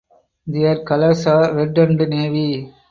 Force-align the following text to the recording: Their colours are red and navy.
Their 0.47 0.83
colours 0.83 1.27
are 1.27 1.53
red 1.53 1.77
and 1.77 1.97
navy. 2.09 2.73